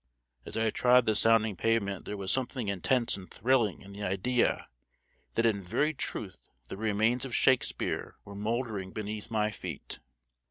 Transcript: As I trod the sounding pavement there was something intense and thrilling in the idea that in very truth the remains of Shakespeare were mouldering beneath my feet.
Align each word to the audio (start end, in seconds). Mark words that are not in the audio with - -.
As 0.47 0.57
I 0.57 0.71
trod 0.71 1.05
the 1.05 1.13
sounding 1.13 1.55
pavement 1.55 2.05
there 2.05 2.17
was 2.17 2.31
something 2.31 2.69
intense 2.69 3.15
and 3.15 3.29
thrilling 3.29 3.83
in 3.83 3.93
the 3.93 4.01
idea 4.01 4.67
that 5.35 5.45
in 5.45 5.61
very 5.61 5.93
truth 5.93 6.49
the 6.69 6.75
remains 6.75 7.23
of 7.23 7.35
Shakespeare 7.35 8.15
were 8.25 8.33
mouldering 8.33 8.93
beneath 8.93 9.29
my 9.29 9.51
feet. 9.51 9.99